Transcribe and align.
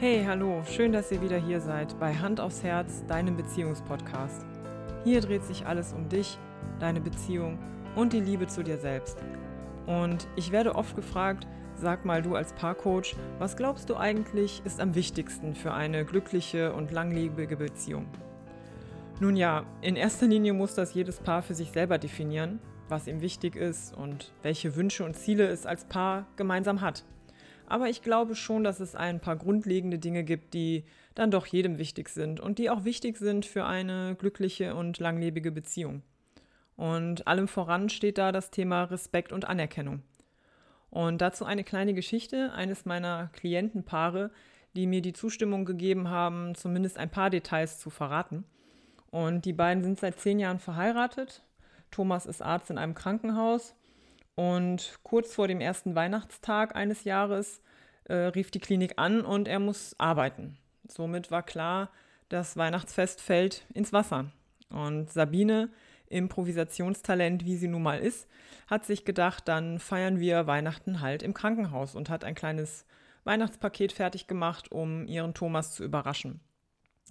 Hey, 0.00 0.24
hallo, 0.26 0.62
schön, 0.64 0.92
dass 0.92 1.12
ihr 1.12 1.20
wieder 1.20 1.36
hier 1.36 1.60
seid 1.60 2.00
bei 2.00 2.14
Hand 2.14 2.40
aufs 2.40 2.62
Herz, 2.62 3.04
deinem 3.06 3.36
Beziehungspodcast. 3.36 4.46
Hier 5.04 5.20
dreht 5.20 5.44
sich 5.44 5.66
alles 5.66 5.92
um 5.92 6.08
dich, 6.08 6.38
deine 6.78 7.02
Beziehung 7.02 7.58
und 7.96 8.14
die 8.14 8.20
Liebe 8.20 8.46
zu 8.46 8.62
dir 8.62 8.78
selbst. 8.78 9.18
Und 9.84 10.26
ich 10.36 10.52
werde 10.52 10.74
oft 10.74 10.96
gefragt, 10.96 11.46
sag 11.74 12.06
mal 12.06 12.22
du 12.22 12.34
als 12.34 12.54
Paarcoach, 12.54 13.14
was 13.38 13.58
glaubst 13.58 13.90
du 13.90 13.96
eigentlich 13.98 14.62
ist 14.64 14.80
am 14.80 14.94
wichtigsten 14.94 15.54
für 15.54 15.74
eine 15.74 16.06
glückliche 16.06 16.72
und 16.72 16.92
langlebige 16.92 17.58
Beziehung? 17.58 18.06
Nun 19.20 19.36
ja, 19.36 19.66
in 19.82 19.96
erster 19.96 20.26
Linie 20.26 20.54
muss 20.54 20.74
das 20.74 20.94
jedes 20.94 21.18
Paar 21.18 21.42
für 21.42 21.52
sich 21.52 21.72
selber 21.72 21.98
definieren, 21.98 22.58
was 22.88 23.06
ihm 23.06 23.20
wichtig 23.20 23.54
ist 23.54 23.94
und 23.94 24.32
welche 24.40 24.76
Wünsche 24.76 25.04
und 25.04 25.14
Ziele 25.14 25.46
es 25.48 25.66
als 25.66 25.84
Paar 25.84 26.24
gemeinsam 26.36 26.80
hat. 26.80 27.04
Aber 27.70 27.88
ich 27.88 28.02
glaube 28.02 28.34
schon, 28.34 28.64
dass 28.64 28.80
es 28.80 28.96
ein 28.96 29.20
paar 29.20 29.36
grundlegende 29.36 30.00
Dinge 30.00 30.24
gibt, 30.24 30.54
die 30.54 30.82
dann 31.14 31.30
doch 31.30 31.46
jedem 31.46 31.78
wichtig 31.78 32.08
sind 32.08 32.40
und 32.40 32.58
die 32.58 32.68
auch 32.68 32.84
wichtig 32.84 33.16
sind 33.16 33.46
für 33.46 33.64
eine 33.64 34.16
glückliche 34.18 34.74
und 34.74 34.98
langlebige 34.98 35.52
Beziehung. 35.52 36.02
Und 36.74 37.28
allem 37.28 37.46
voran 37.46 37.88
steht 37.88 38.18
da 38.18 38.32
das 38.32 38.50
Thema 38.50 38.82
Respekt 38.82 39.30
und 39.32 39.44
Anerkennung. 39.44 40.02
Und 40.90 41.20
dazu 41.20 41.44
eine 41.44 41.62
kleine 41.62 41.94
Geschichte 41.94 42.52
eines 42.52 42.86
meiner 42.86 43.30
Klientenpaare, 43.34 44.32
die 44.74 44.88
mir 44.88 45.00
die 45.00 45.12
Zustimmung 45.12 45.64
gegeben 45.64 46.10
haben, 46.10 46.56
zumindest 46.56 46.98
ein 46.98 47.10
paar 47.10 47.30
Details 47.30 47.78
zu 47.78 47.88
verraten. 47.88 48.42
Und 49.12 49.44
die 49.44 49.52
beiden 49.52 49.84
sind 49.84 50.00
seit 50.00 50.18
zehn 50.18 50.40
Jahren 50.40 50.58
verheiratet. 50.58 51.44
Thomas 51.92 52.26
ist 52.26 52.42
Arzt 52.42 52.68
in 52.70 52.78
einem 52.78 52.94
Krankenhaus 52.94 53.76
und 54.34 54.98
kurz 55.02 55.34
vor 55.34 55.48
dem 55.48 55.60
ersten 55.60 55.94
Weihnachtstag 55.94 56.74
eines 56.76 57.04
Jahres 57.04 57.60
äh, 58.04 58.14
rief 58.14 58.50
die 58.50 58.60
Klinik 58.60 58.94
an 58.96 59.22
und 59.22 59.48
er 59.48 59.58
muss 59.58 59.94
arbeiten. 59.98 60.58
Somit 60.88 61.30
war 61.30 61.42
klar, 61.42 61.90
das 62.28 62.56
Weihnachtsfest 62.56 63.20
fällt 63.20 63.66
ins 63.74 63.92
Wasser. 63.92 64.30
Und 64.70 65.10
Sabine, 65.10 65.70
Improvisationstalent, 66.06 67.44
wie 67.44 67.56
sie 67.56 67.68
nun 67.68 67.82
mal 67.82 67.98
ist, 67.98 68.28
hat 68.66 68.84
sich 68.84 69.04
gedacht, 69.04 69.46
dann 69.46 69.78
feiern 69.78 70.20
wir 70.20 70.46
Weihnachten 70.46 71.00
halt 71.00 71.22
im 71.22 71.34
Krankenhaus 71.34 71.94
und 71.94 72.08
hat 72.08 72.24
ein 72.24 72.34
kleines 72.34 72.84
Weihnachtspaket 73.24 73.92
fertig 73.92 74.26
gemacht, 74.26 74.72
um 74.72 75.06
ihren 75.06 75.34
Thomas 75.34 75.74
zu 75.74 75.84
überraschen. 75.84 76.40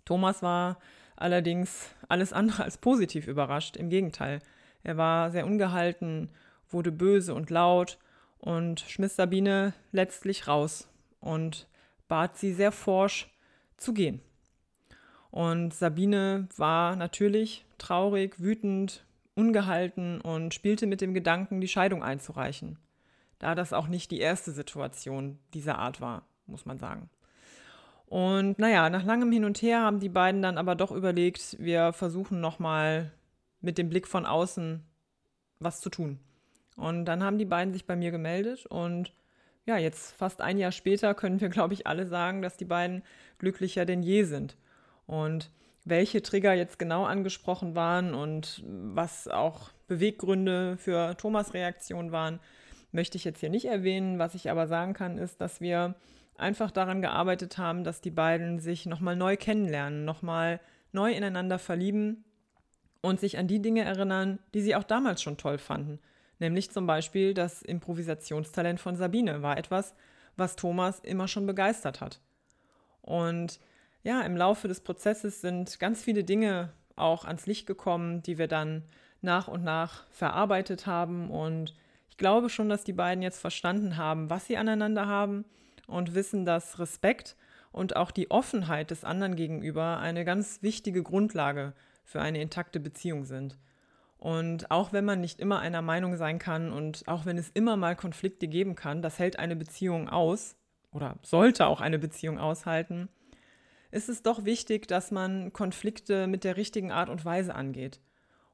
Thomas 0.06 0.42
war 0.42 0.80
allerdings 1.16 1.90
alles 2.08 2.34
andere 2.34 2.64
als 2.64 2.78
positiv 2.78 3.28
überrascht, 3.28 3.78
im 3.78 3.90
Gegenteil. 3.90 4.40
Er 4.84 4.98
war 4.98 5.32
sehr 5.32 5.46
ungehalten 5.46 6.30
wurde 6.70 6.92
böse 6.92 7.34
und 7.34 7.50
laut 7.50 7.98
und 8.40 8.82
schmiss 8.82 9.16
Sabine 9.16 9.74
letztlich 9.92 10.48
raus 10.48 10.88
und 11.20 11.68
bat 12.08 12.38
sie 12.38 12.54
sehr 12.54 12.72
forsch 12.72 13.30
zu 13.78 13.94
gehen. 13.94 14.22
Und 15.32 15.74
Sabine 15.74 16.48
war 16.58 16.96
natürlich 16.96 17.66
traurig, 17.78 18.40
wütend, 18.40 19.06
ungehalten 19.36 20.20
und 20.22 20.54
spielte 20.54 20.88
mit 20.88 21.02
dem 21.02 21.14
Gedanken, 21.14 21.62
die 21.62 21.68
Scheidung 21.68 22.04
einzureichen, 22.04 22.78
da 23.38 23.56
das 23.56 23.74
auch 23.74 23.88
nicht 23.88 24.12
die 24.12 24.20
erste 24.20 24.52
Situation 24.52 25.40
dieser 25.54 25.78
Art 25.78 26.02
war, 26.02 26.26
muss 26.46 26.66
man 26.66 26.80
sagen. 26.80 27.10
Und 28.08 28.58
naja, 28.58 28.90
nach 28.90 29.04
langem 29.04 29.32
Hin 29.32 29.46
und 29.46 29.62
Her 29.62 29.82
haben 29.82 30.00
die 30.00 30.10
beiden 30.10 30.42
dann 30.42 30.58
aber 30.58 30.76
doch 30.76 30.92
überlegt, 30.92 31.56
wir 31.60 31.94
versuchen 31.94 32.42
nochmal 32.42 33.12
mit 33.62 33.78
dem 33.78 33.90
Blick 33.90 34.08
von 34.08 34.26
außen 34.26 34.84
was 35.60 35.80
zu 35.80 35.90
tun. 35.90 36.20
Und 36.80 37.06
dann 37.06 37.24
haben 37.24 37.38
die 37.38 37.46
beiden 37.46 37.74
sich 37.74 37.86
bei 37.86 37.96
mir 37.96 38.12
gemeldet 38.12 38.66
und 38.66 39.12
ja, 39.66 39.78
jetzt 39.78 40.14
fast 40.14 40.42
ein 40.42 40.58
Jahr 40.58 40.72
später 40.72 41.14
können 41.14 41.42
wir, 41.42 41.50
glaube 41.58 41.74
ich, 41.74 41.86
alle 41.86 42.08
sagen, 42.08 42.42
dass 42.42 42.58
die 42.58 42.66
beiden 42.66 43.04
glücklicher 43.38 43.86
denn 43.86 44.02
je 44.02 44.24
sind. 44.24 44.58
Und 45.06 45.52
welche 45.86 46.22
Trigger 46.22 46.54
jetzt 46.54 46.80
genau 46.80 47.06
angesprochen 47.06 47.76
waren 47.76 48.14
und 48.14 48.64
was 48.66 49.28
auch 49.28 49.72
Beweggründe 49.88 50.78
für 50.78 51.18
Thomas 51.18 51.54
Reaktion 51.54 52.12
waren, 52.12 52.40
möchte 52.92 53.18
ich 53.18 53.24
jetzt 53.24 53.40
hier 53.40 53.50
nicht 53.50 53.66
erwähnen. 53.66 54.20
Was 54.20 54.36
ich 54.36 54.50
aber 54.50 54.68
sagen 54.68 54.94
kann, 54.94 55.18
ist, 55.18 55.42
dass 55.42 55.62
wir 55.62 55.96
einfach 56.38 56.72
daran 56.72 57.02
gearbeitet 57.02 57.58
haben, 57.58 57.84
dass 57.84 58.02
die 58.02 58.12
beiden 58.12 58.60
sich 58.60 58.86
nochmal 58.86 59.16
neu 59.16 59.36
kennenlernen, 59.36 60.06
nochmal 60.06 60.60
neu 60.92 61.12
ineinander 61.12 61.60
verlieben 61.60 62.24
und 63.02 63.20
sich 63.20 63.38
an 63.38 63.48
die 63.48 63.62
Dinge 63.62 63.84
erinnern, 63.84 64.40
die 64.54 64.62
sie 64.62 64.76
auch 64.76 64.84
damals 64.84 65.22
schon 65.22 65.38
toll 65.38 65.58
fanden. 65.58 66.00
Nämlich 66.40 66.72
zum 66.72 66.88
Beispiel 66.88 67.34
das 67.34 67.62
Improvisationstalent 67.62 68.80
von 68.80 68.96
Sabine 68.96 69.42
war 69.42 69.58
etwas, 69.58 69.94
was 70.38 70.56
Thomas 70.56 71.00
immer 71.02 71.28
schon 71.28 71.46
begeistert 71.46 72.02
hat. 72.02 72.22
Und 73.02 73.60
ja, 74.04 74.22
im 74.22 74.38
Laufe 74.38 74.68
des 74.68 74.82
Prozesses 74.82 75.42
sind 75.42 75.80
ganz 75.80 76.02
viele 76.02 76.24
Dinge 76.24 76.72
auch 76.96 77.26
ans 77.26 77.46
Licht 77.46 77.68
gekommen, 77.68 78.24
die 78.24 78.38
wir 78.38 78.48
dann 78.48 78.84
nach 79.22 79.48
und 79.48 79.64
nach 79.64 80.08
verarbeitet 80.10 80.88
haben. 80.88 81.30
Und 81.30 81.76
ich 82.10 82.18
glaube 82.18 82.50
schon, 82.50 82.70
dass 82.70 82.84
die 82.84 82.94
beiden 82.94 83.22
jetzt 83.22 83.40
verstanden 83.40 83.98
haben, 83.98 84.30
was 84.30 84.46
sie 84.48 84.58
aneinander 84.58 85.08
haben 85.08 85.46
und 85.88 86.16
wissen, 86.16 86.46
dass 86.46 86.80
Respekt 86.80 87.36
und 87.72 87.96
auch 87.96 88.12
die 88.12 88.32
Offenheit 88.32 88.92
des 88.92 89.04
anderen 89.04 89.36
gegenüber 89.36 90.00
eine 90.00 90.26
ganz 90.26 90.62
wichtige 90.62 91.04
Grundlage 91.04 91.74
für 92.04 92.22
eine 92.22 92.42
intakte 92.42 92.80
Beziehung 92.80 93.26
sind. 93.26 93.58
Und 94.20 94.70
auch 94.70 94.92
wenn 94.92 95.06
man 95.06 95.22
nicht 95.22 95.40
immer 95.40 95.60
einer 95.60 95.82
Meinung 95.82 96.18
sein 96.18 96.40
kann 96.40 96.74
und 96.74 97.08
auch 97.08 97.26
wenn 97.26 97.38
es 97.38 97.50
immer 97.50 97.78
mal 97.78 97.96
Konflikte 97.96 98.50
geben 98.50 98.76
kann, 98.76 99.02
das 99.02 99.18
hält 99.18 99.40
eine 99.40 99.56
Beziehung 99.56 100.10
aus 100.10 100.58
oder 100.92 101.18
sollte 101.22 101.68
auch 101.68 101.80
eine 101.80 102.00
Beziehung 102.00 102.38
aushalten, 102.38 103.08
ist 103.92 104.10
es 104.10 104.22
doch 104.22 104.44
wichtig, 104.44 104.88
dass 104.88 105.12
man 105.12 105.54
Konflikte 105.54 106.28
mit 106.28 106.44
der 106.44 106.58
richtigen 106.58 106.92
Art 106.92 107.10
und 107.10 107.24
Weise 107.24 107.56
angeht. 107.56 108.02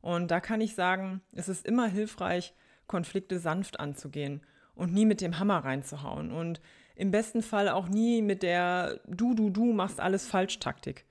Und 0.02 0.30
da 0.30 0.40
kann 0.40 0.62
ich 0.62 0.76
sagen, 0.76 1.22
es 1.34 1.50
ist 1.50 1.66
immer 1.66 1.88
hilfreich, 1.88 2.53
Konflikte 2.86 3.40
sanft 3.40 3.80
anzugehen 3.80 4.42
und 4.76 4.94
nie 4.94 5.06
mit 5.06 5.20
dem 5.20 5.40
Hammer 5.40 5.66
reinzuhauen 5.66 6.32
und 6.32 6.62
im 6.96 7.09
besten 7.09 7.42
Fall 7.42 7.70
auch 7.70 7.90
nie 7.90 8.22
mit 8.22 8.44
der 8.44 9.00
Du, 9.08 9.34
du, 9.34 9.50
du 9.50 9.74
machst 9.74 10.00
alles 10.00 10.28
falsch 10.28 10.59
Taktik, 10.59 11.06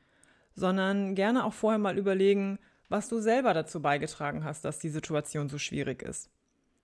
sondern 0.55 1.17
gerne 1.17 1.45
auch 1.45 1.53
vorher 1.53 1.81
mal 1.81 1.99
überlegen, 1.99 2.61
was 2.95 3.09
du 3.09 3.19
selber 3.19 3.55
dazu 3.55 3.83
beigetragen 3.83 4.45
hast, 4.45 4.65
dass 4.65 4.79
die 4.79 4.89
Situation 4.89 5.49
so 5.49 5.59
schwierig 5.59 6.01
ist. 6.01 6.31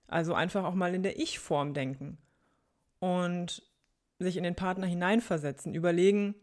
Also 0.07 0.33
einfach 0.33 0.65
auch 0.65 0.73
mal 0.73 0.93
in 0.93 1.03
der 1.03 1.17
Ich-Form 1.17 1.73
denken 1.73 2.17
und 2.99 3.63
sich 4.19 4.35
in 4.35 4.43
den 4.43 4.55
Partner 4.55 4.87
hineinversetzen, 4.87 5.73
überlegen, 5.73 6.35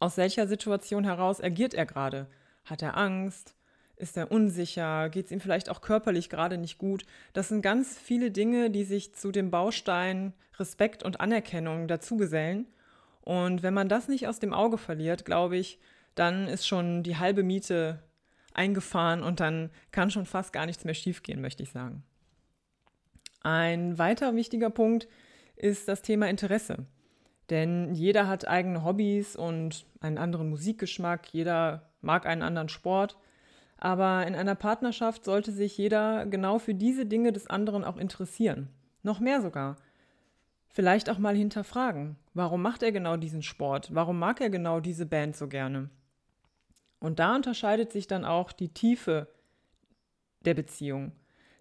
aus 0.00 0.18
welcher 0.18 0.46
Situation 0.46 1.04
heraus 1.04 1.40
agiert 1.40 1.72
er 1.72 1.86
gerade? 1.86 2.28
Hat 2.66 2.82
er 2.82 2.98
Angst? 2.98 3.56
Ist 3.96 4.18
er 4.18 4.30
unsicher? 4.30 5.08
Geht 5.08 5.26
es 5.26 5.32
ihm 5.32 5.40
vielleicht 5.40 5.70
auch 5.70 5.80
körperlich 5.80 6.28
gerade 6.28 6.58
nicht 6.58 6.76
gut? 6.76 7.06
Das 7.32 7.48
sind 7.48 7.62
ganz 7.62 7.98
viele 7.98 8.30
Dinge, 8.30 8.68
die 8.68 8.84
sich 8.84 9.14
zu 9.14 9.32
dem 9.32 9.50
Baustein 9.50 10.34
Respekt 10.58 11.02
und 11.02 11.20
Anerkennung 11.22 11.88
dazugesellen. 11.88 12.66
Und 13.22 13.62
wenn 13.62 13.72
man 13.72 13.88
das 13.88 14.08
nicht 14.08 14.28
aus 14.28 14.40
dem 14.40 14.52
Auge 14.52 14.76
verliert, 14.76 15.24
glaube 15.24 15.56
ich, 15.56 15.78
dann 16.14 16.48
ist 16.48 16.68
schon 16.68 17.02
die 17.02 17.16
halbe 17.16 17.42
Miete 17.42 18.02
eingefahren 18.54 19.22
und 19.22 19.40
dann 19.40 19.70
kann 19.90 20.10
schon 20.10 20.26
fast 20.26 20.52
gar 20.52 20.66
nichts 20.66 20.84
mehr 20.84 20.94
schiefgehen, 20.94 21.40
möchte 21.40 21.62
ich 21.62 21.70
sagen. 21.70 22.02
Ein 23.42 23.98
weiterer 23.98 24.34
wichtiger 24.34 24.70
Punkt 24.70 25.06
ist 25.56 25.88
das 25.88 26.02
Thema 26.02 26.28
Interesse. 26.28 26.86
Denn 27.50 27.94
jeder 27.94 28.26
hat 28.26 28.48
eigene 28.48 28.84
Hobbys 28.84 29.36
und 29.36 29.84
einen 30.00 30.18
anderen 30.18 30.48
Musikgeschmack, 30.48 31.32
jeder 31.32 31.90
mag 32.00 32.26
einen 32.26 32.42
anderen 32.42 32.70
Sport. 32.70 33.18
Aber 33.76 34.26
in 34.26 34.34
einer 34.34 34.54
Partnerschaft 34.54 35.24
sollte 35.24 35.52
sich 35.52 35.76
jeder 35.76 36.24
genau 36.26 36.58
für 36.58 36.74
diese 36.74 37.04
Dinge 37.04 37.32
des 37.32 37.48
anderen 37.48 37.84
auch 37.84 37.98
interessieren. 37.98 38.70
Noch 39.02 39.20
mehr 39.20 39.42
sogar. 39.42 39.76
Vielleicht 40.70 41.10
auch 41.10 41.18
mal 41.18 41.36
hinterfragen, 41.36 42.16
warum 42.32 42.62
macht 42.62 42.82
er 42.82 42.92
genau 42.92 43.16
diesen 43.16 43.42
Sport? 43.42 43.94
Warum 43.94 44.18
mag 44.18 44.40
er 44.40 44.50
genau 44.50 44.80
diese 44.80 45.06
Band 45.06 45.36
so 45.36 45.46
gerne? 45.48 45.90
Und 47.04 47.18
da 47.18 47.36
unterscheidet 47.36 47.92
sich 47.92 48.06
dann 48.06 48.24
auch 48.24 48.50
die 48.50 48.70
Tiefe 48.70 49.28
der 50.40 50.54
Beziehung. 50.54 51.12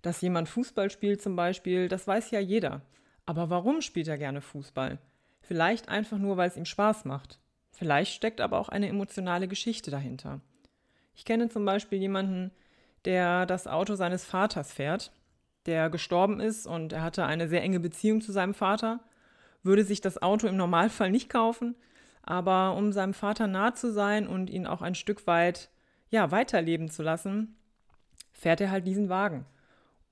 Dass 0.01 0.21
jemand 0.21 0.47
Fußball 0.47 0.89
spielt 0.89 1.21
zum 1.21 1.35
Beispiel, 1.35 1.89
das 1.89 2.07
weiß 2.07 2.31
ja 2.31 2.39
jeder. 2.39 2.81
Aber 3.25 3.49
warum 3.49 3.81
spielt 3.81 4.07
er 4.07 4.17
gerne 4.17 4.39
Fußball? 4.39 4.99
Vielleicht 5.41 5.89
einfach 5.89 6.17
nur, 6.17 6.37
weil 6.37 6.47
es 6.47 6.55
ihm 6.55 6.63
Spaß 6.63 7.03
macht. 7.03 7.39
Vielleicht 7.71 8.13
steckt 8.13 8.39
aber 8.39 8.57
auch 8.57 8.69
eine 8.69 8.87
emotionale 8.87 9.49
Geschichte 9.49 9.91
dahinter. 9.91 10.39
Ich 11.13 11.25
kenne 11.25 11.49
zum 11.49 11.65
Beispiel 11.65 11.99
jemanden, 11.99 12.51
der 13.03 13.45
das 13.45 13.67
Auto 13.67 13.95
seines 13.95 14.23
Vaters 14.23 14.71
fährt, 14.71 15.11
der 15.65 15.89
gestorben 15.89 16.39
ist 16.39 16.65
und 16.65 16.93
er 16.93 17.01
hatte 17.01 17.25
eine 17.25 17.49
sehr 17.49 17.63
enge 17.63 17.81
Beziehung 17.81 18.21
zu 18.21 18.31
seinem 18.31 18.53
Vater, 18.53 19.01
würde 19.61 19.83
sich 19.83 19.99
das 19.99 20.21
Auto 20.21 20.47
im 20.47 20.55
Normalfall 20.55 21.11
nicht 21.11 21.29
kaufen, 21.29 21.75
aber 22.23 22.75
um 22.75 22.91
seinem 22.91 23.13
Vater 23.13 23.47
nahe 23.47 23.73
zu 23.73 23.91
sein 23.91 24.27
und 24.27 24.49
ihn 24.49 24.65
auch 24.65 24.81
ein 24.81 24.95
Stück 24.95 25.27
weit 25.27 25.69
ja, 26.09 26.31
weiterleben 26.31 26.89
zu 26.89 27.03
lassen, 27.03 27.55
fährt 28.31 28.61
er 28.61 28.71
halt 28.71 28.87
diesen 28.87 29.09
Wagen. 29.09 29.45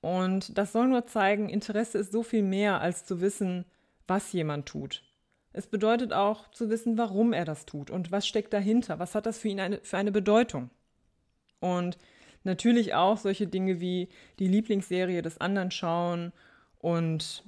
Und 0.00 0.56
das 0.58 0.72
soll 0.72 0.88
nur 0.88 1.06
zeigen, 1.06 1.48
Interesse 1.48 1.98
ist 1.98 2.12
so 2.12 2.22
viel 2.22 2.42
mehr 2.42 2.80
als 2.80 3.04
zu 3.04 3.20
wissen, 3.20 3.64
was 4.06 4.32
jemand 4.32 4.66
tut. 4.66 5.04
Es 5.52 5.66
bedeutet 5.66 6.12
auch 6.12 6.50
zu 6.50 6.70
wissen, 6.70 6.98
warum 6.98 7.32
er 7.32 7.44
das 7.44 7.66
tut 7.66 7.90
und 7.90 8.10
was 8.10 8.26
steckt 8.26 8.52
dahinter, 8.52 8.98
was 8.98 9.14
hat 9.14 9.26
das 9.26 9.38
für 9.38 9.48
ihn 9.48 9.60
eine, 9.60 9.80
für 9.82 9.98
eine 9.98 10.12
Bedeutung. 10.12 10.70
Und 11.60 11.98
natürlich 12.42 12.94
auch 12.94 13.16
solche 13.16 13.46
Dinge 13.46 13.80
wie 13.80 14.08
die 14.38 14.48
Lieblingsserie 14.48 15.22
des 15.22 15.38
anderen 15.38 15.70
schauen 15.70 16.32
und 16.78 17.44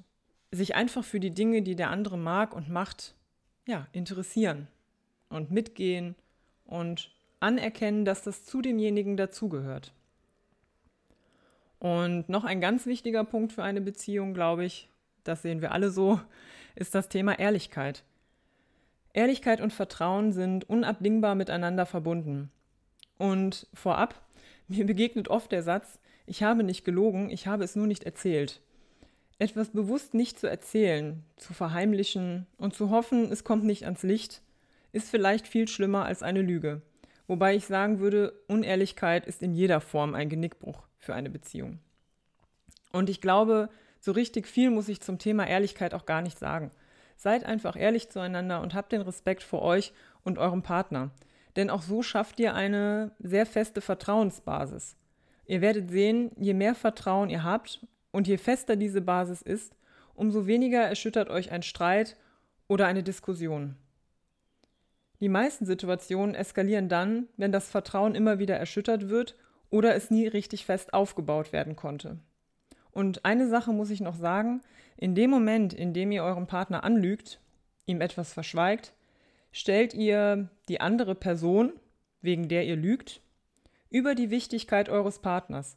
sich 0.53 0.75
einfach 0.75 1.03
für 1.03 1.19
die 1.19 1.33
Dinge, 1.33 1.63
die 1.63 1.75
der 1.75 1.91
andere 1.91 2.17
mag 2.17 2.55
und 2.55 2.69
macht, 2.69 3.15
ja, 3.67 3.87
interessieren 3.93 4.69
und 5.29 5.51
mitgehen 5.51 6.15
und 6.65 7.11
anerkennen, 7.41 8.05
dass 8.05 8.23
das 8.23 8.45
zu 8.45 8.63
demjenigen 8.63 9.17
dazugehört. 9.17 9.93
Und 11.79 12.29
noch 12.29 12.45
ein 12.45 12.61
ganz 12.61 12.87
wichtiger 12.87 13.25
Punkt 13.25 13.53
für 13.53 13.63
eine 13.63 13.81
Beziehung, 13.81 14.33
glaube 14.33 14.65
ich, 14.65 14.89
das 15.23 15.43
sehen 15.43 15.61
wir 15.61 15.73
alle 15.73 15.91
so, 15.91 16.21
ist 16.75 16.95
das 16.95 17.09
Thema 17.09 17.39
Ehrlichkeit. 17.39 18.05
Ehrlichkeit 19.13 19.61
und 19.61 19.73
Vertrauen 19.73 20.33
sind 20.33 20.69
unabdingbar 20.69 21.35
miteinander 21.35 21.87
verbunden. 21.87 22.51
Und 23.19 23.67
vorab, 23.75 24.21
mir 24.69 24.87
begegnet 24.87 25.29
oft 25.29 25.53
der 25.53 25.63
Satz, 25.63 25.99
ich 26.27 26.43
habe 26.43 26.65
nicht 26.65 26.85
gelogen, 26.85 27.29
ich 27.29 27.47
habe 27.47 27.65
es 27.65 27.77
nur 27.77 27.87
nicht 27.87 28.05
erzählt. 28.05 28.63
Etwas 29.39 29.71
bewusst 29.71 30.15
nicht 30.15 30.39
zu 30.39 30.49
erzählen, 30.49 31.25
zu 31.37 31.55
verheimlichen 31.55 32.47
und 32.57 32.75
zu 32.75 32.91
hoffen, 32.91 33.33
es 33.33 33.43
kommt 33.43 33.65
nicht 33.65 33.85
ans 33.85 34.03
Licht, 34.03 34.43
ist 34.93 35.09
vielleicht 35.09 35.49
viel 35.49 35.67
schlimmer 35.67 36.05
als 36.05 36.23
eine 36.23 36.41
Lüge. 36.41 36.83
Wobei 37.27 37.57
ich 37.57 37.67
sagen 37.67 37.99
würde, 37.99 38.33
Unehrlichkeit 38.49 39.27
ist 39.27 39.43
in 39.43 39.55
jeder 39.55 39.81
Form 39.81 40.15
ein 40.15 40.29
Genickbruch 40.29 40.87
für 40.99 41.15
eine 41.15 41.31
Beziehung. 41.31 41.81
Und 42.93 43.11
ich 43.11 43.21
glaube, 43.21 43.71
so 44.01 44.13
richtig 44.13 44.47
viel 44.47 44.71
muss 44.71 44.89
ich 44.89 45.01
zum 45.01 45.19
Thema 45.19 45.47
Ehrlichkeit 45.47 45.95
auch 45.95 46.07
gar 46.07 46.23
nicht 46.23 46.39
sagen. 46.39 46.71
Seid 47.17 47.45
einfach 47.45 47.77
ehrlich 47.77 48.11
zueinander 48.11 48.61
und 48.61 48.75
habt 48.75 48.93
den 48.93 49.01
Respekt 49.01 49.43
vor 49.43 49.63
euch 49.63 49.93
und 50.23 50.39
eurem 50.39 50.63
Partner. 50.63 51.11
Denn 51.57 51.71
auch 51.71 51.83
so 51.83 52.03
schafft 52.03 52.39
ihr 52.39 52.55
eine 52.55 53.13
sehr 53.19 53.47
feste 53.47 53.81
Vertrauensbasis. 53.81 54.97
Ihr 55.47 55.61
werdet 55.61 55.91
sehen, 55.91 56.31
je 56.37 56.55
mehr 56.55 56.75
Vertrauen 56.75 57.31
ihr 57.31 57.43
habt 57.43 57.87
und 58.15 58.29
je 58.29 58.37
fester 58.37 58.77
diese 58.77 59.01
Basis 59.01 59.43
ist, 59.43 59.75
umso 60.15 60.47
weniger 60.47 60.81
erschüttert 60.81 61.31
euch 61.31 61.51
ein 61.51 61.65
Streit 61.65 62.17
oder 62.69 62.87
eine 62.87 63.03
Diskussion. 63.03 63.75
Die 65.19 65.29
meisten 65.29 65.67
Situationen 65.67 66.37
eskalieren 66.37 66.89
dann, 66.89 67.27
wenn 67.37 67.51
das 67.51 67.69
Vertrauen 67.69 68.15
immer 68.15 68.39
wieder 68.39 68.57
erschüttert 68.57 69.09
wird 69.09 69.35
oder 69.69 69.97
es 69.97 70.13
nie 70.13 70.29
richtig 70.29 70.65
fest 70.65 70.95
aufgebaut 70.95 71.53
werden 71.53 71.75
konnte. 71.75 72.21
Und 72.93 73.25
eine 73.25 73.49
Sache 73.49 73.73
muss 73.73 73.91
ich 73.91 74.01
noch 74.01 74.15
sagen, 74.15 74.63
in 74.97 75.17
dem 75.17 75.31
Moment, 75.31 75.75
in 75.75 75.93
dem 75.93 76.13
ihr 76.13 76.23
eurem 76.23 76.47
Partner 76.47 76.85
anlügt, 76.85 77.41
ihm 77.85 78.01
etwas 78.01 78.33
verschweigt, 78.33 78.93
stellt 79.51 79.93
ihr 79.93 80.49
die 80.69 80.81
andere 80.81 81.17
Person, 81.17 81.73
wegen 82.23 82.47
der 82.47 82.65
ihr 82.65 82.77
lügt, 82.77 83.21
über 83.91 84.15
die 84.15 84.31
Wichtigkeit 84.31 84.89
eures 84.89 85.19
Partners. 85.19 85.77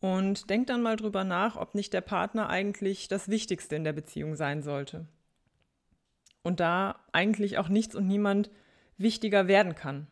Und 0.00 0.50
denkt 0.50 0.70
dann 0.70 0.82
mal 0.82 0.96
drüber 0.96 1.24
nach, 1.24 1.56
ob 1.56 1.74
nicht 1.74 1.92
der 1.92 2.02
Partner 2.02 2.48
eigentlich 2.48 3.08
das 3.08 3.28
Wichtigste 3.28 3.76
in 3.76 3.84
der 3.84 3.92
Beziehung 3.92 4.36
sein 4.36 4.62
sollte. 4.62 5.06
Und 6.42 6.60
da 6.60 7.00
eigentlich 7.12 7.56
auch 7.58 7.68
nichts 7.68 7.94
und 7.94 8.06
niemand 8.06 8.50
wichtiger 8.98 9.48
werden 9.48 9.74
kann. 9.74 10.06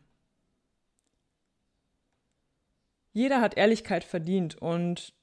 Jeder 3.13 3.39
hat 3.41 3.55
Ehrlichkeit 3.55 4.03
verdient 4.03 4.55
und 4.55 5.13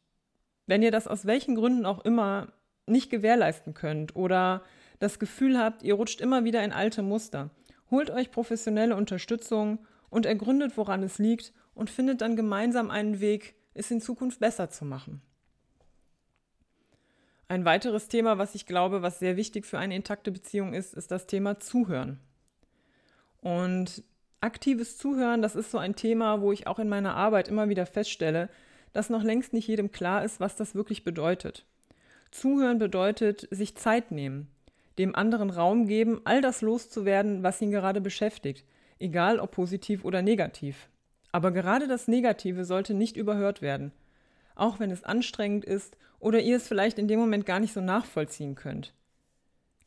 wenn 0.67 0.83
ihr 0.83 0.93
das 0.93 1.09
aus 1.09 1.27
welchen 1.27 1.57
Gründen 1.57 1.85
auch 1.85 2.05
immer 2.05 2.53
nicht 2.87 3.11
gewährleisten 3.11 3.75
könnt 3.75 4.15
oder 4.15 4.63
das 5.01 5.19
Gefühl 5.19 5.59
habt, 5.59 5.83
ihr 5.83 5.95
rutscht 5.95 6.21
immer 6.21 6.45
wieder 6.45 6.63
in 6.63 6.73
alte 6.73 7.03
Muster, 7.03 7.51
holt 7.91 8.11
euch 8.11 8.31
professionelle 8.31 8.95
Unterstützung 8.95 9.85
und 10.11 10.27
ergründet, 10.27 10.77
woran 10.77 11.03
es 11.03 11.19
liegt 11.19 11.53
und 11.75 11.91
findet 11.91 12.21
dann 12.21 12.37
gemeinsam 12.37 12.91
einen 12.91 13.21
Weg, 13.21 13.57
es 13.75 13.91
in 13.91 14.01
Zukunft 14.01 14.41
besser 14.41 14.71
zu 14.71 14.85
machen. 14.85 15.23
Ein 17.49 17.65
weiteres 17.65 18.09
Thema, 18.09 18.39
was 18.39 18.55
ich 18.55 18.67
glaube, 18.67 19.03
was 19.03 19.19
sehr 19.19 19.37
wichtig 19.37 19.67
für 19.67 19.79
eine 19.79 19.97
intakte 19.97 20.31
Beziehung 20.31 20.73
ist, 20.73 20.95
ist 20.95 21.11
das 21.11 21.27
Thema 21.27 21.59
Zuhören. 21.59 22.21
Und 23.41 24.05
aktives 24.41 24.99
Zuhören, 24.99 25.43
das 25.43 25.57
ist 25.57 25.71
so 25.71 25.79
ein 25.79 25.97
Thema, 25.97 26.41
wo 26.41 26.53
ich 26.53 26.67
auch 26.67 26.79
in 26.79 26.89
meiner 26.89 27.17
Arbeit 27.17 27.49
immer 27.49 27.69
wieder 27.69 27.87
feststelle, 27.87 28.49
dass 28.93 29.11
noch 29.11 29.23
längst 29.23 29.53
nicht 29.53 29.67
jedem 29.67 29.91
klar 29.91 30.25
ist, 30.25 30.41
was 30.41 30.57
das 30.57 30.75
wirklich 30.75 31.05
bedeutet. 31.05 31.65
Zuhören 32.31 32.79
bedeutet 32.79 33.49
sich 33.51 33.77
Zeit 33.77 34.13
nehmen, 34.13 34.49
dem 34.99 35.15
anderen 35.15 35.51
Raum 35.51 35.87
geben, 35.87 36.21
all 36.25 36.41
das 36.41 36.63
loszuwerden, 36.63 37.43
was 37.43 37.61
ihn 37.61 37.71
gerade 37.71 38.01
beschäftigt, 38.01 38.65
egal 38.99 39.41
ob 39.41 39.53
positiv 39.53 40.05
oder 40.05 40.23
negativ. 40.23 40.89
Aber 41.33 41.53
gerade 41.53 41.87
das 41.87 42.09
Negative 42.09 42.65
sollte 42.65 42.95
nicht 42.95 43.17
überhört 43.17 43.63
werden, 43.63 43.93
auch 44.55 44.81
wenn 44.81 44.91
es 44.91 45.05
anstrengend 45.05 45.65
ist 45.65 45.97
oder 46.19 46.41
ihr 46.41 46.57
es 46.57 46.67
vielleicht 46.69 46.99
in 46.99 47.09
dem 47.09 47.21
Moment 47.21 47.47
gar 47.47 47.61
nicht 47.61 47.73
so 47.73 47.81
nachvollziehen 47.81 48.55
könnt. 48.55 48.95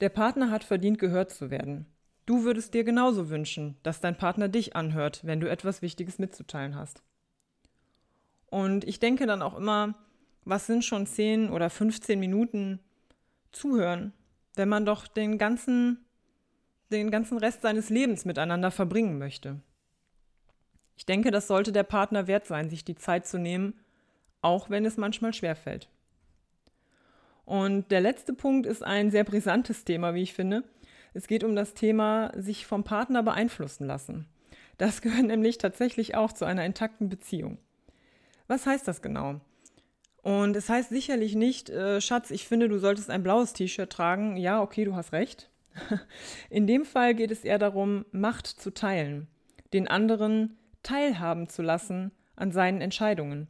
Der 0.01 0.10
Partner 0.10 0.51
hat 0.51 0.63
verdient, 0.63 1.00
gehört 1.00 1.31
zu 1.31 1.51
werden. 1.51 1.86
Du 2.25 2.44
würdest 2.44 2.74
dir 2.74 2.84
genauso 2.84 3.30
wünschen, 3.30 3.78
dass 3.84 4.00
dein 4.00 4.18
Partner 4.18 4.48
dich 4.48 4.75
anhört, 4.75 5.22
wenn 5.24 5.40
du 5.40 5.50
etwas 5.50 5.81
Wichtiges 5.81 6.19
mitzuteilen 6.19 6.75
hast. 6.75 7.04
Und 8.48 8.86
ich 8.86 9.00
denke 9.00 9.25
dann 9.25 9.42
auch 9.42 9.57
immer, 9.57 9.95
was 10.45 10.68
sind 10.68 10.86
schon 10.86 11.06
10 11.06 11.50
oder 11.50 11.69
15 11.69 12.19
Minuten 12.19 12.80
zuhören, 13.51 14.13
wenn 14.56 14.69
man 14.69 14.86
doch 14.86 15.07
den 15.07 15.38
ganzen, 15.38 16.06
den 16.92 17.12
ganzen 17.12 17.38
Rest 17.38 17.62
seines 17.62 17.90
Lebens 17.90 18.25
miteinander 18.25 18.72
verbringen 18.72 19.18
möchte. 19.18 19.60
Ich 20.95 21.06
denke, 21.06 21.31
das 21.31 21.48
sollte 21.48 21.72
der 21.72 21.84
Partner 21.84 22.28
wert 22.28 22.45
sein, 22.45 22.69
sich 22.69 22.86
die 22.86 22.95
Zeit 22.95 23.25
zu 23.25 23.38
nehmen, 23.38 23.80
auch 24.42 24.69
wenn 24.69 24.86
es 24.86 24.98
manchmal 24.98 25.34
schwerfällt. 25.34 25.90
Und 27.45 27.92
der 27.92 28.01
letzte 28.01 28.34
Punkt 28.34 28.66
ist 28.66 28.84
ein 28.84 29.12
sehr 29.12 29.24
brisantes 29.24 29.84
Thema, 29.86 30.13
wie 30.13 30.24
ich 30.24 30.34
finde. 30.34 30.63
Es 31.13 31.28
geht 31.28 31.44
um 31.44 31.56
das 31.56 31.74
Thema 31.74 32.31
sich 32.36 32.66
vom 32.66 32.84
Partner 32.84 33.24
beeinflussen 33.24 33.86
lassen. 33.86 34.28
Das 34.78 35.01
gehört 35.01 35.25
nämlich 35.25 35.57
tatsächlich 35.57 36.16
auch 36.16 36.31
zu 36.31 36.45
einer 36.45 36.66
intakten 36.66 37.10
Beziehung. 37.10 37.57
Was 38.48 38.66
heißt 38.66 38.88
das 38.88 39.01
genau? 39.01 39.42
Und 40.22 40.56
es 40.56 40.69
heißt 40.69 40.90
sicherlich 40.90 41.36
nicht, 41.36 41.69
äh, 41.69 42.00
Schatz, 42.00 42.31
ich 42.31 42.48
finde, 42.48 42.69
du 42.69 42.80
solltest 42.80 43.10
ein 43.10 43.24
blaues 43.24 43.54
T-Shirt 43.54 43.90
tragen. 43.90 44.38
Ja, 44.38 44.62
okay, 44.62 44.86
du 44.86 44.95
hast 44.95 45.12
recht. 45.12 45.50
In 46.50 46.66
dem 46.66 46.85
Fall 46.85 47.14
geht 47.14 47.31
es 47.31 47.44
eher 47.44 47.59
darum, 47.59 48.06
Macht 48.12 48.47
zu 48.47 48.73
teilen, 48.73 49.28
den 49.73 49.88
anderen 49.88 50.57
teilhaben 50.83 51.49
zu 51.49 51.61
lassen 51.61 52.11
an 52.35 52.52
seinen 52.52 52.81
Entscheidungen. 52.81 53.47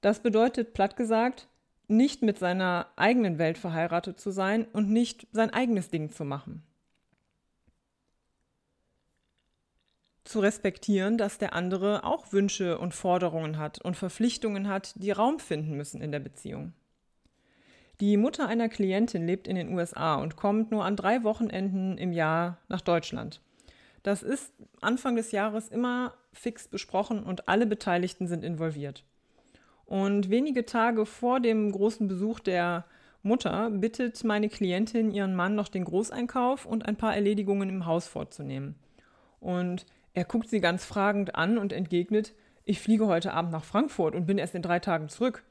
Das 0.00 0.20
bedeutet, 0.20 0.74
platt 0.74 0.96
gesagt, 0.96 1.48
nicht 1.88 2.22
mit 2.22 2.38
seiner 2.38 2.86
eigenen 2.96 3.38
Welt 3.38 3.58
verheiratet 3.58 4.18
zu 4.18 4.30
sein 4.30 4.64
und 4.72 4.90
nicht 4.90 5.26
sein 5.32 5.50
eigenes 5.50 5.90
Ding 5.90 6.10
zu 6.10 6.24
machen. 6.24 6.62
zu 10.24 10.40
respektieren, 10.40 11.18
dass 11.18 11.38
der 11.38 11.52
andere 11.52 12.02
auch 12.04 12.32
Wünsche 12.32 12.78
und 12.78 12.94
Forderungen 12.94 13.58
hat 13.58 13.80
und 13.80 13.96
Verpflichtungen 13.96 14.68
hat, 14.68 14.94
die 14.96 15.10
Raum 15.10 15.38
finden 15.38 15.76
müssen 15.76 16.00
in 16.00 16.12
der 16.12 16.18
Beziehung. 16.18 16.72
Die 18.00 18.16
Mutter 18.16 18.48
einer 18.48 18.68
Klientin 18.68 19.26
lebt 19.26 19.46
in 19.46 19.54
den 19.54 19.72
USA 19.72 20.16
und 20.16 20.34
kommt 20.34 20.70
nur 20.72 20.84
an 20.84 20.96
drei 20.96 21.22
Wochenenden 21.22 21.96
im 21.98 22.12
Jahr 22.12 22.58
nach 22.68 22.80
Deutschland. 22.80 23.40
Das 24.04 24.22
ist 24.22 24.52
Anfang 24.82 25.16
des 25.16 25.32
Jahres 25.32 25.68
immer 25.68 26.14
fix 26.32 26.68
besprochen 26.68 27.22
und 27.22 27.48
alle 27.48 27.66
Beteiligten 27.66 28.28
sind 28.28 28.44
involviert. 28.44 29.02
Und 29.86 30.28
wenige 30.28 30.66
Tage 30.66 31.06
vor 31.06 31.40
dem 31.40 31.72
großen 31.72 32.06
Besuch 32.06 32.38
der 32.38 32.84
Mutter 33.22 33.70
bittet 33.70 34.22
meine 34.22 34.50
Klientin 34.50 35.10
ihren 35.10 35.34
Mann 35.34 35.54
noch 35.54 35.68
den 35.68 35.84
Großeinkauf 35.84 36.66
und 36.66 36.84
ein 36.86 36.96
paar 36.96 37.14
Erledigungen 37.14 37.70
im 37.70 37.86
Haus 37.86 38.06
vorzunehmen. 38.06 38.74
Und 39.40 39.86
er 40.12 40.24
guckt 40.24 40.50
sie 40.50 40.60
ganz 40.60 40.84
fragend 40.84 41.34
an 41.34 41.56
und 41.56 41.72
entgegnet, 41.72 42.34
ich 42.66 42.80
fliege 42.80 43.06
heute 43.06 43.32
Abend 43.32 43.52
nach 43.52 43.64
Frankfurt 43.64 44.14
und 44.14 44.26
bin 44.26 44.36
erst 44.36 44.54
in 44.54 44.62
drei 44.62 44.80
Tagen 44.80 45.08
zurück. 45.08 45.44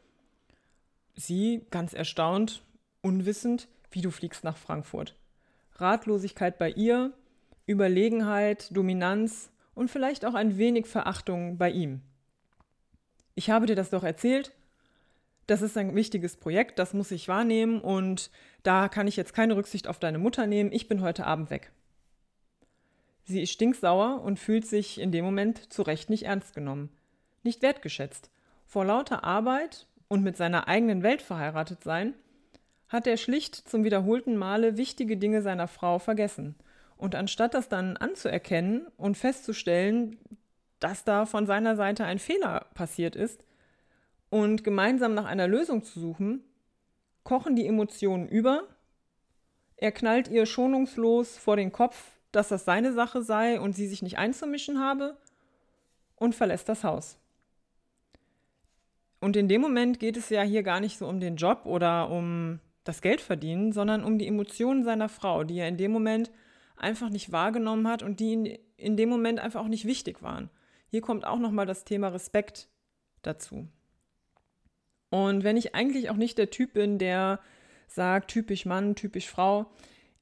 Sie, 1.16 1.66
ganz 1.72 1.94
erstaunt, 1.94 2.64
unwissend, 3.02 3.68
wie 3.90 4.02
du 4.02 4.12
fliegst 4.12 4.44
nach 4.44 4.58
Frankfurt. 4.58 5.16
Ratlosigkeit 5.78 6.60
bei 6.60 6.70
ihr, 6.70 7.14
Überlegenheit, 7.66 8.76
Dominanz 8.76 9.52
und 9.74 9.90
vielleicht 9.90 10.26
auch 10.26 10.34
ein 10.34 10.58
wenig 10.58 10.86
Verachtung 10.86 11.58
bei 11.58 11.72
ihm. 11.72 12.02
Ich 13.36 13.50
habe 13.50 13.66
dir 13.66 13.76
das 13.76 13.90
doch 13.90 14.04
erzählt. 14.04 14.52
Das 15.48 15.62
ist 15.62 15.78
ein 15.78 15.96
wichtiges 15.96 16.38
Projekt, 16.38 16.80
das 16.80 16.94
muss 16.94 17.12
ich 17.12 17.28
wahrnehmen 17.28 17.82
und 17.82 18.32
da 18.64 18.88
kann 18.88 19.08
ich 19.08 19.18
jetzt 19.18 19.34
keine 19.34 19.58
Rücksicht 19.58 19.88
auf 19.88 20.00
deine 20.00 20.18
Mutter 20.18 20.48
nehmen. 20.48 20.72
Ich 20.72 20.88
bin 20.88 21.02
heute 21.02 21.26
Abend 21.26 21.50
weg. 21.50 21.72
Sie 23.26 23.42
ist 23.42 23.52
stinksauer 23.52 24.22
und 24.22 24.40
fühlt 24.40 24.66
sich 24.66 25.00
in 25.00 25.12
dem 25.12 25.26
Moment 25.26 25.72
zu 25.72 25.82
Recht 25.82 26.10
nicht 26.10 26.24
ernst 26.24 26.54
genommen, 26.54 26.90
nicht 27.44 27.62
wertgeschätzt. 27.62 28.32
Vor 28.66 28.86
lauter 28.86 29.24
Arbeit 29.24 29.88
und 30.08 30.24
mit 30.24 30.38
seiner 30.38 30.68
eigenen 30.68 31.04
Welt 31.04 31.22
verheiratet 31.22 31.84
sein, 31.84 32.14
hat 32.88 33.08
er 33.08 33.18
schlicht 33.18 33.56
zum 33.56 33.84
wiederholten 33.84 34.38
Male 34.38 34.78
wichtige 34.78 35.18
Dinge 35.18 35.42
seiner 35.42 35.68
Frau 35.68 36.00
vergessen. 36.00 36.56
Und 37.04 37.16
anstatt 37.16 37.54
das 37.54 37.68
dann 37.68 37.98
anzuerkennen 37.98 38.88
und 38.96 39.18
festzustellen, 39.18 40.18
dass 40.80 41.04
da 41.04 41.26
von 41.26 41.46
seiner 41.46 41.76
Seite 41.76 42.06
ein 42.06 42.18
Fehler 42.18 42.68
passiert 42.76 43.18
ist 43.18 43.44
und 44.30 44.64
gemeinsam 44.64 45.14
nach 45.14 45.26
einer 45.26 45.50
Lösung 45.50 45.84
zu 45.84 46.00
suchen, 46.00 46.46
kochen 47.26 47.58
die 47.58 47.68
Emotionen 47.68 48.30
über. 48.30 48.70
Er 49.76 49.92
knallt 49.92 50.30
ihr 50.30 50.46
schonungslos 50.46 51.38
vor 51.38 51.58
den 51.58 51.74
Kopf, 51.74 52.02
dass 52.32 52.48
das 52.48 52.64
seine 52.64 52.94
Sache 52.94 53.22
sei 53.22 53.60
und 53.60 53.76
sie 53.76 53.90
sich 53.90 54.02
nicht 54.02 54.18
einzumischen 54.18 54.80
habe 54.80 55.18
und 56.16 56.36
verlässt 56.36 56.70
das 56.70 56.86
Haus. 56.86 57.18
Und 59.20 59.36
in 59.36 59.50
dem 59.50 59.60
Moment 59.60 60.00
geht 60.00 60.16
es 60.16 60.30
ja 60.30 60.44
hier 60.44 60.64
gar 60.64 60.80
nicht 60.80 60.98
so 60.98 61.06
um 61.06 61.20
den 61.20 61.36
Job 61.36 61.66
oder 61.66 62.10
um 62.10 62.62
das 62.86 63.02
Geld 63.02 63.20
verdienen, 63.20 63.74
sondern 63.74 64.06
um 64.06 64.18
die 64.18 64.28
Emotionen 64.28 64.86
seiner 64.86 65.10
Frau, 65.10 65.44
die 65.44 65.60
er 65.60 65.68
in 65.68 65.76
dem 65.76 65.92
Moment 65.92 66.32
einfach 66.76 67.10
nicht 67.10 67.32
wahrgenommen 67.32 67.88
hat 67.88 68.04
und 68.04 68.20
die 68.20 68.34
in, 68.34 68.46
in 68.78 68.98
dem 68.98 69.10
Moment 69.10 69.40
einfach 69.40 69.62
auch 69.62 69.68
nicht 69.68 69.86
wichtig 69.86 70.22
waren. 70.22 70.50
Hier 70.88 71.02
kommt 71.02 71.26
auch 71.26 71.40
nochmal 71.40 71.66
das 71.66 71.86
Thema 71.86 72.10
Respekt 72.10 72.70
dazu. 73.22 73.68
Und 75.10 75.44
wenn 75.44 75.58
ich 75.58 75.76
eigentlich 75.76 76.10
auch 76.10 76.16
nicht 76.16 76.38
der 76.38 76.50
Typ 76.50 76.74
bin, 76.74 76.98
der 76.98 77.40
sagt, 77.88 78.32
typisch 78.32 78.66
Mann, 78.66 78.96
typisch 78.96 79.30
Frau, 79.30 79.68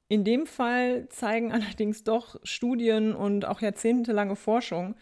in 0.08 0.24
dem 0.24 0.46
Fall 0.46 1.08
zeigen 1.08 1.52
allerdings 1.52 2.04
doch 2.04 2.36
Studien 2.42 3.14
und 3.14 3.46
auch 3.46 3.60
jahrzehntelange 3.60 4.36
Forschung, 4.36 4.94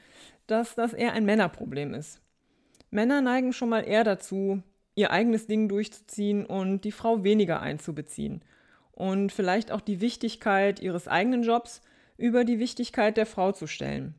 dass 0.47 0.75
das 0.75 0.92
eher 0.92 1.12
ein 1.12 1.25
Männerproblem 1.25 1.95
ist. 1.95 2.21
Männer 2.90 3.21
neigen 3.21 3.52
schon 3.52 3.69
mal 3.69 3.80
eher 3.80 4.04
dazu, 4.04 4.62
ihr 4.95 5.11
eigenes 5.11 5.47
Ding 5.47 5.69
durchzuziehen 5.69 6.45
und 6.45 6.83
die 6.83 6.92
Frau 6.92 7.23
weniger 7.25 7.61
einzubeziehen. 7.61 8.42
Und 8.92 9.32
vielleicht 9.32 9.73
auch 9.73 9.80
die 9.80 10.00
Wichtigkeit 10.00 10.80
ihres 10.80 11.09
eigenen 11.09 11.42
Jobs 11.42 11.80
über 12.16 12.44
die 12.44 12.59
Wichtigkeit 12.59 13.16
der 13.16 13.26
Frau 13.26 13.52
zu 13.52 13.66
stellen. 13.66 14.14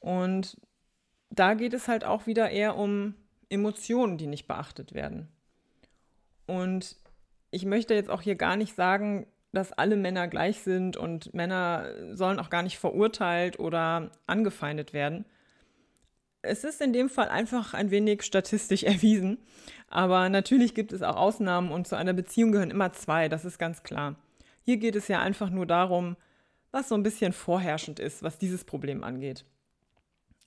Und 0.00 0.56
da 1.30 1.54
geht 1.54 1.74
es 1.74 1.88
halt 1.88 2.04
auch 2.04 2.26
wieder 2.26 2.50
eher 2.50 2.76
um 2.76 3.14
Emotionen, 3.48 4.18
die 4.18 4.26
nicht 4.26 4.46
beachtet 4.46 4.94
werden. 4.94 5.28
Und 6.46 6.96
ich 7.50 7.64
möchte 7.64 7.94
jetzt 7.94 8.10
auch 8.10 8.20
hier 8.20 8.34
gar 8.34 8.56
nicht 8.56 8.74
sagen, 8.74 9.26
dass 9.52 9.72
alle 9.72 9.96
Männer 9.96 10.28
gleich 10.28 10.60
sind 10.60 10.96
und 10.96 11.32
Männer 11.32 11.88
sollen 12.12 12.40
auch 12.40 12.50
gar 12.50 12.62
nicht 12.62 12.78
verurteilt 12.78 13.58
oder 13.58 14.10
angefeindet 14.26 14.92
werden. 14.92 15.24
Es 16.44 16.64
ist 16.64 16.80
in 16.80 16.92
dem 16.92 17.08
Fall 17.08 17.28
einfach 17.28 17.74
ein 17.74 17.90
wenig 17.90 18.22
statistisch 18.22 18.82
erwiesen. 18.84 19.38
Aber 19.88 20.28
natürlich 20.28 20.74
gibt 20.74 20.92
es 20.92 21.02
auch 21.02 21.16
Ausnahmen 21.16 21.70
und 21.70 21.86
zu 21.86 21.96
einer 21.96 22.12
Beziehung 22.12 22.52
gehören 22.52 22.70
immer 22.70 22.92
zwei, 22.92 23.28
das 23.28 23.44
ist 23.44 23.58
ganz 23.58 23.82
klar. 23.82 24.16
Hier 24.62 24.78
geht 24.78 24.96
es 24.96 25.08
ja 25.08 25.20
einfach 25.20 25.50
nur 25.50 25.66
darum, 25.66 26.16
was 26.70 26.88
so 26.88 26.94
ein 26.94 27.02
bisschen 27.02 27.32
vorherrschend 27.32 28.00
ist, 28.00 28.22
was 28.22 28.38
dieses 28.38 28.64
Problem 28.64 29.04
angeht. 29.04 29.44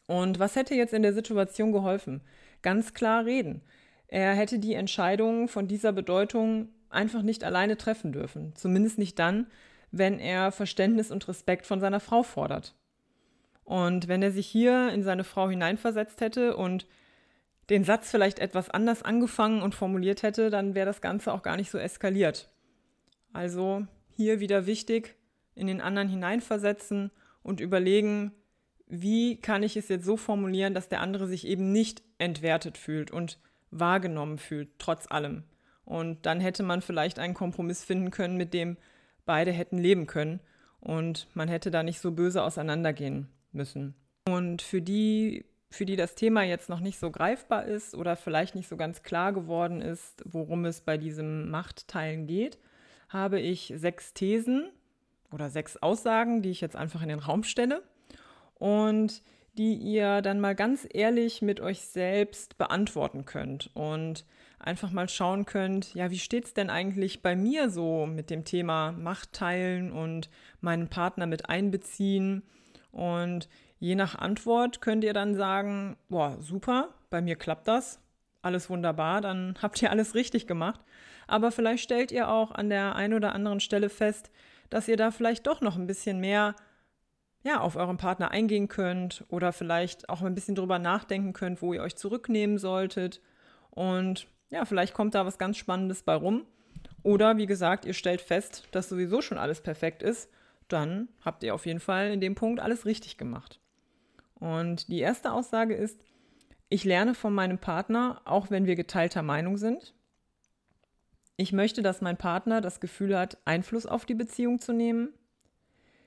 Und 0.08 0.40
was 0.40 0.56
hätte 0.56 0.76
jetzt 0.76 0.94
in 0.94 1.04
der 1.04 1.14
Situation 1.14 1.72
geholfen? 1.72 2.22
Ganz 2.62 2.94
klar 2.94 3.26
reden. 3.26 3.62
Er 4.08 4.34
hätte 4.34 4.60
die 4.60 4.74
Entscheidung 4.74 5.48
von 5.48 5.68
dieser 5.68 5.92
Bedeutung 5.92 6.70
einfach 6.90 7.22
nicht 7.22 7.44
alleine 7.44 7.78
treffen 7.78 8.12
dürfen. 8.12 8.56
Zumindest 8.56 8.98
nicht 8.98 9.20
dann, 9.20 9.48
wenn 9.92 10.20
er 10.20 10.52
Verständnis 10.52 11.12
und 11.12 11.28
Respekt 11.28 11.66
von 11.66 11.80
seiner 11.80 12.00
Frau 12.00 12.24
fordert. 12.24 12.76
Und 13.68 14.08
wenn 14.08 14.24
er 14.24 14.32
sich 14.32 14.48
hier 14.48 14.94
in 14.94 15.04
seine 15.04 15.26
Frau 15.26 15.50
hineinversetzt 15.50 16.22
hätte 16.22 16.56
und 16.56 16.88
den 17.70 17.84
Satz 17.84 18.10
vielleicht 18.10 18.40
etwas 18.40 18.70
anders 18.70 19.04
angefangen 19.04 19.62
und 19.62 19.76
formuliert 19.76 20.24
hätte, 20.24 20.50
dann 20.50 20.74
wäre 20.74 20.86
das 20.86 21.02
Ganze 21.02 21.34
auch 21.34 21.44
gar 21.44 21.58
nicht 21.58 21.70
so 21.70 21.78
eskaliert. 21.78 22.50
Also 23.34 23.86
hier 24.16 24.40
wieder 24.40 24.68
wichtig, 24.68 25.16
in 25.54 25.68
den 25.68 25.82
anderen 25.82 26.08
hineinversetzen 26.08 27.12
und 27.44 27.60
überlegen, 27.60 28.32
wie 28.88 29.36
kann 29.36 29.64
ich 29.64 29.76
es 29.76 29.90
jetzt 29.90 30.06
so 30.06 30.16
formulieren, 30.16 30.74
dass 30.74 30.88
der 30.88 31.02
andere 31.02 31.28
sich 31.28 31.46
eben 31.46 31.74
nicht 31.74 32.04
entwertet 32.20 32.78
fühlt 32.78 33.12
und 33.12 33.38
wahrgenommen 33.70 34.38
fühlt, 34.38 34.70
trotz 34.80 35.12
allem. 35.12 35.44
Und 35.84 36.26
dann 36.26 36.40
hätte 36.40 36.64
man 36.64 36.82
vielleicht 36.82 37.20
einen 37.20 37.34
Kompromiss 37.34 37.84
finden 37.84 38.12
können, 38.12 38.38
mit 38.38 38.54
dem 38.54 38.78
beide 39.26 39.52
hätten 39.52 39.78
leben 39.78 40.08
können 40.08 40.40
und 40.80 41.28
man 41.34 41.50
hätte 41.50 41.70
da 41.70 41.84
nicht 41.84 42.00
so 42.00 42.12
böse 42.12 42.42
auseinandergehen 42.44 43.28
müssen. 43.52 43.96
Und 44.28 44.62
für 44.62 44.82
die, 44.82 45.46
für 45.70 45.86
die 45.86 45.96
das 45.96 46.16
Thema 46.16 46.44
jetzt 46.44 46.70
noch 46.70 46.80
nicht 46.80 47.00
so 47.00 47.12
greifbar 47.12 47.66
ist 47.66 47.96
oder 47.96 48.16
vielleicht 48.16 48.56
nicht 48.56 48.68
so 48.68 48.78
ganz 48.78 49.04
klar 49.04 49.34
geworden 49.34 49.82
ist, 49.82 50.24
worum 50.26 50.66
es 50.66 50.82
bei 50.82 50.98
diesem 50.98 51.50
Machtteilen 51.50 52.28
geht, 52.28 52.58
habe 53.10 53.40
ich 53.40 53.74
sechs 53.76 54.14
Thesen 54.14 54.70
oder 55.32 55.50
sechs 55.50 55.78
Aussagen, 55.78 56.42
die 56.42 56.52
ich 56.52 56.62
jetzt 56.62 56.76
einfach 56.76 57.02
in 57.02 57.10
den 57.10 57.20
Raum 57.20 57.44
stelle 57.44 57.84
und 58.56 59.22
die 59.58 59.74
ihr 59.74 60.22
dann 60.22 60.40
mal 60.40 60.56
ganz 60.56 60.88
ehrlich 60.92 61.42
mit 61.42 61.60
euch 61.60 61.82
selbst 61.82 62.58
beantworten 62.58 63.26
könnt 63.26 63.72
und 63.74 64.26
einfach 64.60 64.92
mal 64.92 65.10
schauen 65.10 65.46
könnt, 65.46 65.94
ja, 65.94 66.12
wie 66.12 66.20
steht 66.20 66.46
es 66.46 66.54
denn 66.54 66.70
eigentlich 66.70 67.22
bei 67.22 67.36
mir 67.36 67.70
so 67.70 68.06
mit 68.06 68.30
dem 68.30 68.44
Thema 68.44 68.92
Macht 68.92 69.34
teilen 69.34 69.92
und 69.92 70.30
meinen 70.62 70.90
Partner 70.90 71.26
mit 71.26 71.50
einbeziehen? 71.50 72.44
Und 72.98 73.48
je 73.78 73.94
nach 73.94 74.16
Antwort 74.16 74.82
könnt 74.82 75.04
ihr 75.04 75.14
dann 75.14 75.36
sagen, 75.36 75.98
boah, 76.10 76.36
super, 76.40 76.90
bei 77.12 77.22
mir 77.22 77.36
klappt 77.36 77.68
das, 77.68 78.02
alles 78.42 78.72
wunderbar, 78.72 79.22
dann 79.22 79.56
habt 79.62 79.80
ihr 79.84 79.92
alles 79.92 80.16
richtig 80.16 80.48
gemacht. 80.48 80.82
Aber 81.28 81.52
vielleicht 81.52 81.84
stellt 81.84 82.12
ihr 82.12 82.28
auch 82.28 82.50
an 82.52 82.70
der 82.70 82.96
einen 82.96 83.14
oder 83.14 83.34
anderen 83.34 83.60
Stelle 83.60 83.90
fest, 83.90 84.32
dass 84.72 84.88
ihr 84.88 84.98
da 84.98 85.12
vielleicht 85.12 85.46
doch 85.46 85.62
noch 85.62 85.76
ein 85.76 85.86
bisschen 85.86 86.20
mehr 86.20 86.56
ja, 87.44 87.60
auf 87.60 87.76
euren 87.76 87.98
Partner 87.98 88.32
eingehen 88.32 88.68
könnt 88.68 89.24
oder 89.30 89.54
vielleicht 89.54 90.10
auch 90.10 90.24
ein 90.24 90.34
bisschen 90.34 90.56
drüber 90.56 90.80
nachdenken 90.80 91.34
könnt, 91.34 91.62
wo 91.62 91.74
ihr 91.74 91.84
euch 91.84 91.96
zurücknehmen 91.96 92.58
solltet. 92.58 93.22
Und 93.70 94.28
ja, 94.50 94.66
vielleicht 94.66 94.96
kommt 94.96 95.14
da 95.14 95.24
was 95.24 95.38
ganz 95.38 95.58
Spannendes 95.58 96.02
bei 96.02 96.16
rum. 96.16 96.48
Oder 97.04 97.38
wie 97.38 97.46
gesagt, 97.46 97.86
ihr 97.86 97.94
stellt 97.94 98.22
fest, 98.22 98.68
dass 98.72 98.90
sowieso 98.90 99.22
schon 99.22 99.38
alles 99.38 99.62
perfekt 99.62 100.02
ist. 100.02 100.32
Dann 100.68 101.08
habt 101.24 101.44
ihr 101.44 101.56
auf 101.56 101.66
jeden 101.66 101.80
Fall 101.80 102.12
in 102.12 102.22
dem 102.22 102.36
Punkt 102.36 102.60
alles 102.60 102.86
richtig 102.86 103.18
gemacht. 103.18 103.60
Und 104.36 104.88
die 104.90 105.00
erste 105.00 105.32
Aussage 105.32 105.74
ist, 105.74 106.00
ich 106.70 106.84
lerne 106.84 107.14
von 107.14 107.34
meinem 107.34 107.60
Partner, 107.60 108.22
auch 108.26 108.50
wenn 108.50 108.66
wir 108.66 108.76
geteilter 108.76 109.22
Meinung 109.22 109.58
sind. 109.58 109.94
Ich 111.38 111.54
möchte, 111.54 111.82
dass 111.82 112.02
mein 112.02 112.18
Partner 112.18 112.62
das 112.62 112.80
Gefühl 112.80 113.18
hat, 113.18 113.38
Einfluss 113.46 113.86
auf 113.86 114.06
die 114.06 114.16
Beziehung 114.16 114.60
zu 114.60 114.74
nehmen. 114.74 115.14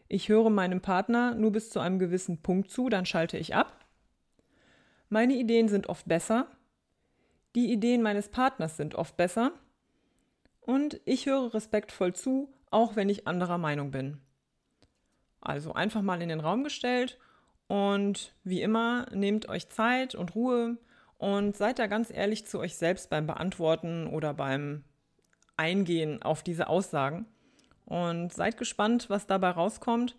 Ich 0.09 0.29
höre 0.29 0.51
meinem 0.51 0.81
Partner 0.81 1.35
nur 1.35 1.53
bis 1.53 1.71
zu 1.71 1.81
einem 1.81 1.99
gewissen 1.99 2.43
Punkt 2.43 2.71
zu, 2.71 2.89
dann 2.89 3.07
schalte 3.07 3.39
ich 3.39 3.55
ab. 3.55 3.87
Meine 5.09 5.35
Ideen 5.35 5.69
sind 5.69 5.89
oft 5.89 6.07
besser. 6.07 6.49
Die 7.55 7.73
Ideen 7.73 8.03
meines 8.03 8.29
Partners 8.29 8.77
sind 8.77 8.97
oft 8.97 9.17
besser. 9.17 9.53
Und 10.61 11.01
ich 11.05 11.27
höre 11.27 11.55
respektvoll 11.55 12.13
zu, 12.13 12.53
auch 12.71 12.97
wenn 12.97 13.09
ich 13.09 13.27
anderer 13.27 13.59
Meinung 13.59 13.91
bin. 13.91 14.19
Also 15.41 15.73
einfach 15.73 16.03
mal 16.03 16.21
in 16.23 16.29
den 16.29 16.41
Raum 16.41 16.65
gestellt 16.65 17.19
und 17.71 18.35
wie 18.43 18.63
immer 18.63 19.07
nehmt 19.13 19.49
euch 19.49 19.69
Zeit 19.69 20.15
und 20.15 20.35
Ruhe 20.35 20.77
und 21.19 21.57
seid 21.57 21.79
da 21.79 21.87
ganz 21.87 22.11
ehrlich 22.11 22.47
zu 22.47 22.59
euch 22.59 22.77
selbst 22.77 23.11
beim 23.11 23.27
Beantworten 23.27 24.07
oder 24.07 24.35
beim 24.35 24.85
Eingehen 25.57 26.23
auf 26.23 26.43
diese 26.43 26.69
Aussagen. 26.69 27.27
Und 27.85 28.33
seid 28.33 28.57
gespannt, 28.57 29.11
was 29.11 29.27
dabei 29.27 29.51
rauskommt. 29.51 30.17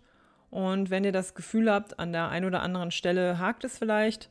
Und 0.50 0.90
wenn 0.90 1.04
ihr 1.04 1.12
das 1.12 1.34
Gefühl 1.34 1.70
habt, 1.70 1.98
an 1.98 2.12
der 2.12 2.28
einen 2.28 2.46
oder 2.46 2.62
anderen 2.62 2.90
Stelle 2.90 3.38
hakt 3.38 3.64
es 3.64 3.78
vielleicht, 3.78 4.30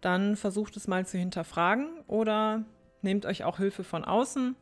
dann 0.00 0.36
versucht 0.36 0.76
es 0.76 0.86
mal 0.86 1.06
zu 1.06 1.16
hinterfragen 1.16 1.88
oder 2.06 2.64
nehmt 3.00 3.26
euch 3.26 3.44
auch 3.44 3.56
Hilfe 3.56 3.82
von 3.82 4.04
außen. 4.04 4.54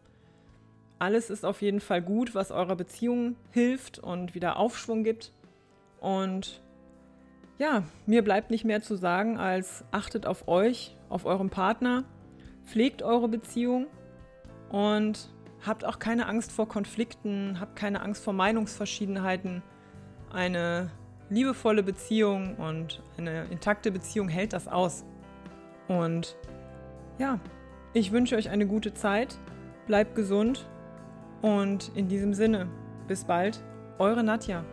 Alles 0.99 1.31
ist 1.31 1.45
auf 1.45 1.61
jeden 1.61 1.81
Fall 1.81 2.01
gut, 2.01 2.35
was 2.35 2.53
eurer 2.53 2.77
Beziehung 2.77 3.37
hilft 3.51 3.99
und 3.99 4.35
wieder 4.35 4.57
Aufschwung 4.57 5.03
gibt. 5.03 5.33
Und 6.03 6.61
ja, 7.59 7.85
mir 8.05 8.23
bleibt 8.23 8.51
nicht 8.51 8.65
mehr 8.65 8.83
zu 8.83 8.97
sagen, 8.97 9.39
als 9.39 9.85
achtet 9.91 10.27
auf 10.27 10.49
euch, 10.49 10.97
auf 11.09 11.25
euren 11.25 11.49
Partner, 11.49 12.05
pflegt 12.65 13.03
eure 13.03 13.29
Beziehung 13.29 13.87
und 14.69 15.33
Habt 15.65 15.85
auch 15.85 16.01
keine 16.01 16.27
Angst 16.27 16.51
vor 16.51 16.69
Konflikten, 16.69 17.61
habt 17.61 17.77
keine 17.77 18.03
Angst 18.03 18.25
vor 18.25 18.33
Meinungsverschiedenheiten. 18.33 19.63
Eine 20.33 20.91
liebevolle 21.31 21.85
Beziehung 21.85 22.57
und 22.57 23.01
eine 23.17 23.45
intakte 23.45 23.93
Beziehung 23.93 24.29
hält 24.29 24.53
das 24.53 24.67
aus. 24.67 25.05
Und 25.87 26.37
ja, 27.19 27.39
ich 27.93 28.11
wünsche 28.11 28.35
euch 28.35 28.51
eine 28.51 28.67
gute 28.67 28.93
Zeit, 28.93 29.37
bleibt 29.87 30.17
gesund 30.17 30.69
und 31.43 31.93
in 31.95 32.09
diesem 32.09 32.35
Sinne, 32.35 32.67
bis 33.07 33.25
bald, 33.25 33.63
eure 33.99 34.25
Nadja. 34.25 34.65